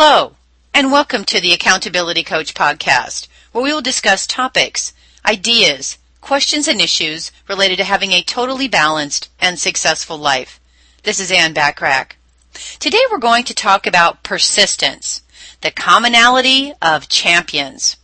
[0.00, 0.36] Hello,
[0.72, 4.92] and welcome to the Accountability Coach podcast, where we will discuss topics,
[5.26, 10.60] ideas, questions, and issues related to having a totally balanced and successful life.
[11.02, 12.12] This is Ann Bachrach.
[12.78, 15.22] Today we're going to talk about persistence,
[15.62, 17.96] the commonality of champions.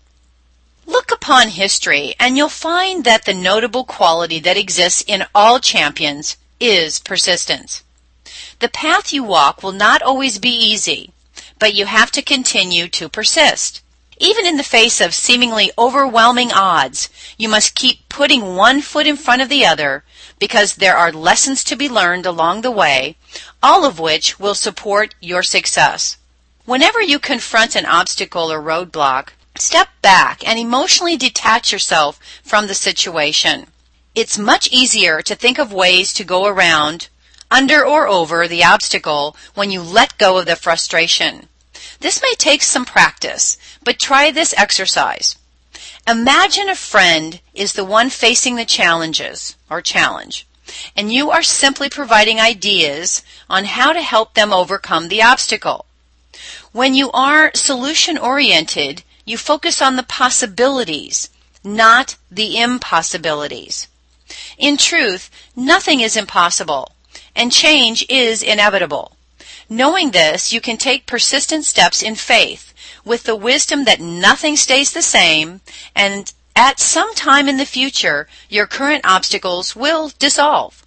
[0.87, 6.39] Look upon history and you'll find that the notable quality that exists in all champions
[6.59, 7.85] is persistence.
[8.59, 11.13] The path you walk will not always be easy,
[11.65, 13.81] but you have to continue to persist.
[14.19, 19.17] Even in the face of seemingly overwhelming odds, you must keep putting one foot in
[19.17, 20.05] front of the other
[20.39, 23.17] because there are lessons to be learned along the way,
[23.63, 26.19] all of which will support your success.
[26.67, 32.75] Whenever you confront an obstacle or roadblock, step back and emotionally detach yourself from the
[32.75, 33.69] situation.
[34.15, 37.09] It's much easier to think of ways to go around,
[37.51, 41.49] under or over the obstacle when you let go of the frustration.
[42.05, 45.37] This may take some practice, but try this exercise.
[46.07, 50.47] Imagine a friend is the one facing the challenges or challenge,
[50.95, 55.87] and you are simply providing ideas on how to help them overcome the obstacle.
[56.73, 61.31] When you are solution oriented, you focus on the possibilities,
[61.65, 63.89] not the impossibilities.
[64.59, 66.93] In truth, nothing is impossible,
[67.35, 69.17] and change is inevitable.
[69.69, 74.93] Knowing this, you can take persistent steps in faith with the wisdom that nothing stays
[74.93, 75.61] the same
[75.95, 80.85] and at some time in the future, your current obstacles will dissolve.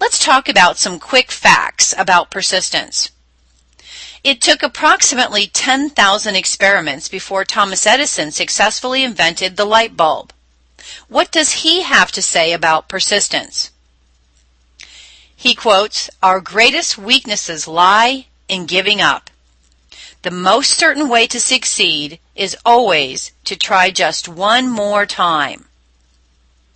[0.00, 3.10] Let's talk about some quick facts about persistence.
[4.24, 10.32] It took approximately 10,000 experiments before Thomas Edison successfully invented the light bulb.
[11.08, 13.70] What does he have to say about persistence?
[15.40, 19.30] He quotes, Our greatest weaknesses lie in giving up.
[20.22, 25.68] The most certain way to succeed is always to try just one more time.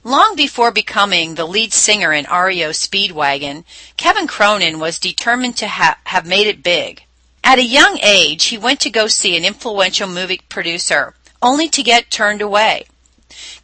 [0.05, 3.65] Long before becoming the lead singer in REO Speedwagon,
[3.97, 7.03] Kevin Cronin was determined to ha- have made it big.
[7.43, 11.83] At a young age, he went to go see an influential movie producer, only to
[11.83, 12.87] get turned away.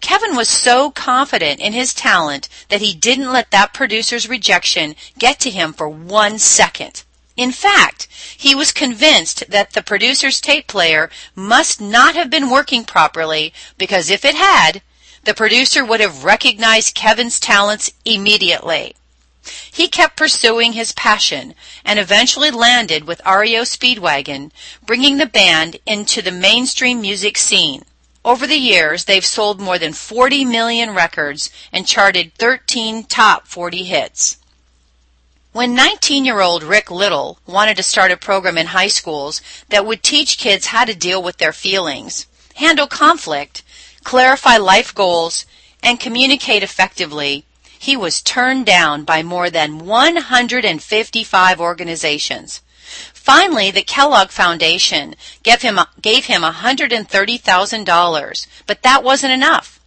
[0.00, 5.40] Kevin was so confident in his talent that he didn't let that producer's rejection get
[5.40, 7.04] to him for one second.
[7.36, 12.84] In fact, he was convinced that the producer's tape player must not have been working
[12.84, 14.82] properly because if it had,
[15.24, 18.94] the producer would have recognized Kevin's talents immediately.
[19.70, 21.54] He kept pursuing his passion
[21.84, 24.50] and eventually landed with REO Speedwagon,
[24.84, 27.84] bringing the band into the mainstream music scene.
[28.28, 33.84] Over the years, they've sold more than 40 million records and charted 13 top 40
[33.84, 34.36] hits.
[35.52, 39.40] When 19 year old Rick Little wanted to start a program in high schools
[39.70, 43.62] that would teach kids how to deal with their feelings, handle conflict,
[44.04, 45.46] clarify life goals,
[45.82, 47.46] and communicate effectively,
[47.78, 52.60] he was turned down by more than 155 organizations.
[53.12, 59.78] Finally, the Kellogg Foundation gave him, gave him $130,000, but that wasn't enough.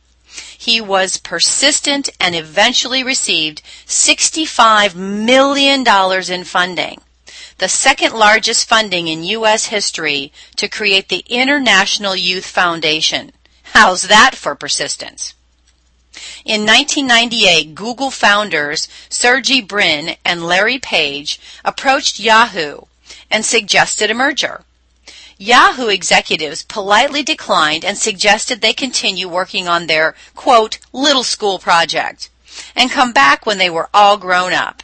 [0.56, 5.84] He was persistent and eventually received $65 million
[6.31, 7.01] in funding,
[7.57, 9.66] the second largest funding in U.S.
[9.66, 13.31] history to create the International Youth Foundation.
[13.73, 15.33] How's that for persistence?
[16.45, 22.81] In 1998, Google founders Sergey Brin and Larry Page approached Yahoo
[23.30, 24.64] and suggested a merger.
[25.38, 32.30] Yahoo executives politely declined and suggested they continue working on their, quote, little school project
[32.76, 34.84] and come back when they were all grown up.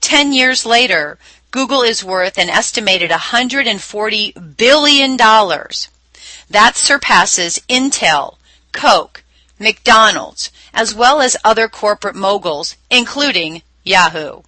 [0.00, 1.18] Ten years later,
[1.50, 5.16] Google is worth an estimated $140 billion.
[5.18, 8.36] That surpasses Intel,
[8.72, 9.22] Coke,
[9.58, 14.40] McDonald's, as well as other corporate moguls, including Yahoo.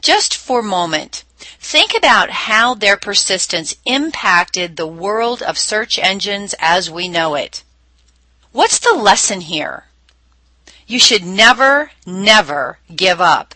[0.00, 1.24] Just for a moment,
[1.64, 7.64] think about how their persistence impacted the world of search engines as we know it.
[8.52, 9.86] What's the lesson here?
[10.86, 13.54] You should never, never give up.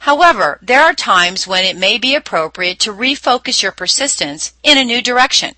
[0.00, 4.84] However, there are times when it may be appropriate to refocus your persistence in a
[4.84, 5.54] new direction.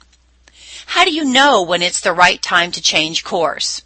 [0.87, 3.83] How do you know when it's the right time to change course?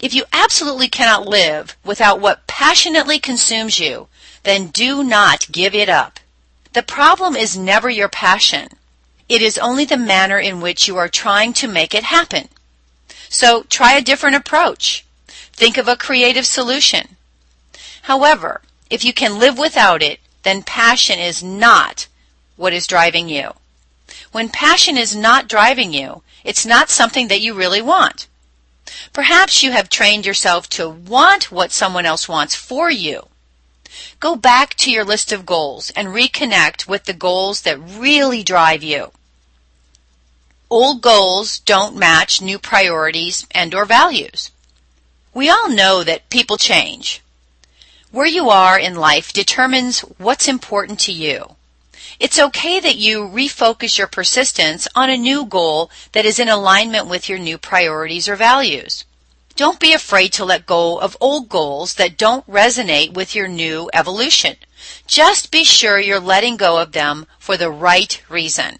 [0.00, 4.08] If you absolutely cannot live without what passionately consumes you,
[4.42, 6.18] then do not give it up.
[6.74, 8.68] The problem is never your passion.
[9.28, 12.48] It is only the manner in which you are trying to make it happen.
[13.28, 15.04] So try a different approach.
[15.52, 17.16] Think of a creative solution.
[18.02, 18.60] However,
[18.90, 22.08] if you can live without it, then passion is not
[22.56, 23.52] what is driving you.
[24.32, 28.26] When passion is not driving you, it's not something that you really want.
[29.12, 33.28] Perhaps you have trained yourself to want what someone else wants for you.
[34.20, 38.82] Go back to your list of goals and reconnect with the goals that really drive
[38.82, 39.12] you.
[40.70, 44.50] Old goals don't match new priorities and or values.
[45.32, 47.20] We all know that people change.
[48.10, 51.56] Where you are in life determines what's important to you.
[52.20, 57.06] It's okay that you refocus your persistence on a new goal that is in alignment
[57.06, 59.04] with your new priorities or values.
[59.56, 63.88] Don't be afraid to let go of old goals that don't resonate with your new
[63.92, 64.56] evolution.
[65.06, 68.78] Just be sure you're letting go of them for the right reason.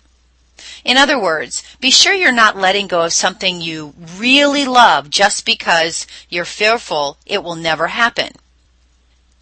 [0.84, 5.46] In other words, be sure you're not letting go of something you really love just
[5.46, 8.32] because you're fearful it will never happen.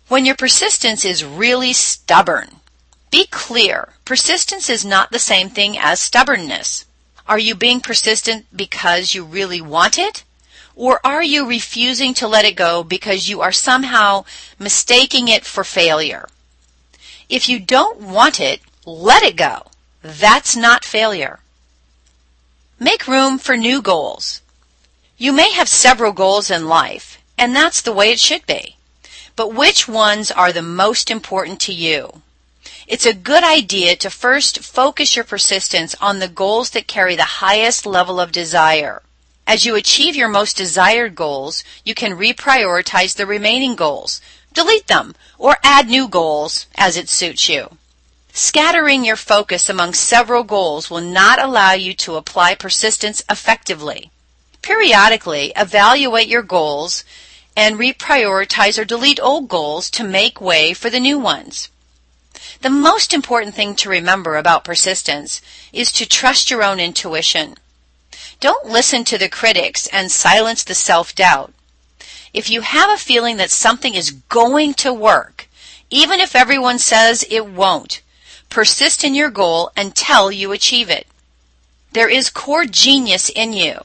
[0.08, 2.61] When your persistence is really stubborn,
[3.11, 3.94] be clear.
[4.05, 6.84] Persistence is not the same thing as stubbornness.
[7.26, 10.25] Are you being persistent because you really want it?
[10.75, 14.25] Or are you refusing to let it go because you are somehow
[14.59, 16.29] mistaking it for failure?
[17.29, 19.67] If you don't want it, let it go.
[20.03, 21.41] That's not failure.
[22.79, 24.41] Make room for new goals.
[25.17, 28.77] You may have several goals in life, and that's the way it should be.
[29.37, 32.23] But which ones are the most important to you?
[32.87, 37.39] It's a good idea to first focus your persistence on the goals that carry the
[37.41, 39.03] highest level of desire.
[39.53, 44.23] As you achieve your most desired goals, you can reprioritize the remaining goals,
[44.55, 47.77] delete them, or add new goals as it suits you.
[48.33, 54.11] Scattering your focus among several goals will not allow you to apply persistence effectively.
[54.63, 57.05] Periodically, evaluate your goals
[57.55, 61.69] and reprioritize or delete old goals to make way for the new ones.
[62.63, 65.43] The most important thing to remember about persistence
[65.75, 67.57] is to trust your own intuition.
[68.43, 71.55] Don't listen to the critics and silence the self-doubt.
[72.35, 75.49] If you have a feeling that something is going to work,
[75.91, 78.03] even if everyone says it won't,
[78.49, 81.06] Persist in your goal until you achieve it.
[81.93, 83.79] There is core genius in you,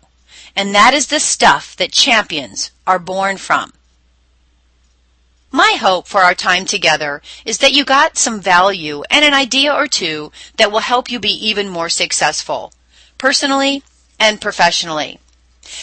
[0.55, 3.73] and that is the stuff that champions are born from.
[5.51, 9.71] My hope for our time together is that you got some value and an idea
[9.71, 12.73] or two that will help you be even more successful,
[13.19, 13.83] personally
[14.19, 15.19] and professionally.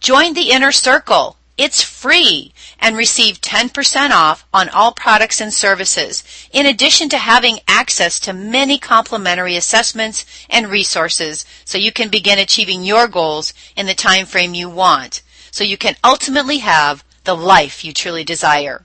[0.00, 1.36] Join the inner circle.
[1.58, 6.22] It's free and receive 10% off on all products and services,
[6.52, 12.38] in addition to having access to many complimentary assessments and resources so you can begin
[12.38, 17.34] achieving your goals in the time frame you want, so you can ultimately have the
[17.34, 18.84] life you truly desire.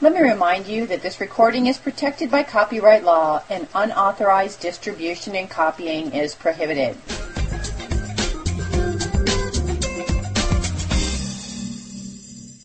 [0.00, 5.34] Let me remind you that this recording is protected by copyright law and unauthorized distribution
[5.34, 6.96] and copying is prohibited.